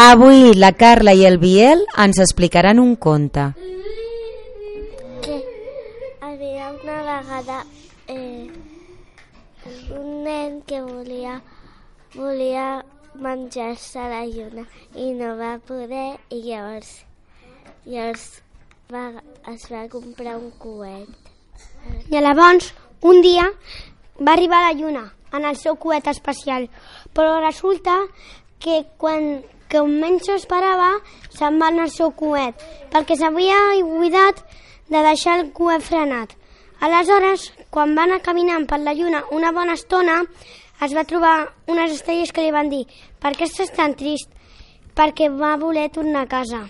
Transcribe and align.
Avui 0.00 0.54
la 0.56 0.70
Carla 0.72 1.12
i 1.12 1.26
el 1.28 1.34
Biel 1.36 1.82
ens 2.00 2.16
explicaran 2.24 2.78
un 2.80 2.94
conte. 2.96 3.42
que 5.20 5.34
havia 6.24 6.70
una 6.72 6.96
vegada 7.08 7.58
eh, 8.08 8.48
un 9.98 10.24
nen 10.24 10.62
que 10.62 10.80
volia, 10.80 11.42
volia 12.14 12.82
menjar-se 13.12 14.08
la 14.14 14.24
lluna 14.24 14.64
i 14.96 15.12
no 15.20 15.36
va 15.36 15.58
poder 15.68 16.16
i 16.30 16.40
llavors, 16.48 17.04
llavors 17.84 18.26
va, 18.88 19.06
es 19.52 19.68
va 19.68 19.86
comprar 19.92 20.38
un 20.40 20.50
coet. 20.64 21.08
I 22.08 22.24
llavors, 22.24 22.72
un 23.02 23.20
dia, 23.20 23.50
va 24.16 24.32
arribar 24.32 24.64
la 24.64 24.76
Lluna 24.80 25.10
en 25.36 25.44
el 25.44 25.60
seu 25.60 25.76
coet 25.76 26.08
especial, 26.08 26.70
però 27.12 27.36
resulta 27.44 28.00
que 28.60 28.84
quan 29.00 29.42
que 29.70 29.82
menys 29.86 30.26
s'ho 30.26 30.34
esperava, 30.34 30.90
se'n 31.30 31.60
va 31.62 31.68
anar 31.70 31.86
el 31.86 31.92
seu 31.94 32.10
coet, 32.18 32.58
perquè 32.90 33.16
s'havia 33.16 33.58
oblidat 33.84 34.42
de 34.90 35.02
deixar 35.06 35.38
el 35.38 35.52
coet 35.54 35.84
frenat. 35.86 36.34
Aleshores, 36.80 37.50
quan 37.70 37.94
va 37.96 38.08
anar 38.08 38.18
caminant 38.26 38.66
per 38.66 38.80
la 38.82 38.96
lluna 38.98 39.22
una 39.36 39.52
bona 39.52 39.78
estona, 39.78 40.18
es 40.82 40.96
va 40.96 41.04
trobar 41.04 41.36
unes 41.68 41.94
estrelles 41.98 42.32
que 42.32 42.42
li 42.42 42.52
van 42.56 42.72
dir 42.72 42.86
«Per 43.20 43.34
què 43.36 43.46
estàs 43.46 43.70
tan 43.76 43.94
trist?» 43.94 44.32
perquè 44.96 45.30
va 45.30 45.56
voler 45.60 45.90
tornar 45.94 46.26
a 46.26 46.30
casa. 46.34 46.64